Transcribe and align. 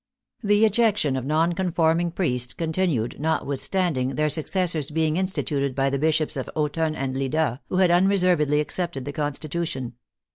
The 0.41 0.65
ejection 0.65 1.15
of 1.15 1.27
non 1.27 1.53
conforming 1.53 2.09
priests 2.09 2.55
continued, 2.55 3.19
notwithstanding, 3.19 4.15
their 4.15 4.29
successors 4.29 4.89
being 4.89 5.15
instituted 5.15 5.75
by 5.75 5.91
the 5.91 5.99
bishops 5.99 6.35
of 6.35 6.49
Autun 6.55 6.95
and 6.95 7.15
Lida, 7.15 7.61
who 7.69 7.77
had 7.77 7.91
unreservedly 7.91 8.59
accepted 8.61 9.05
the 9.05 9.13
constitution. 9.13 9.93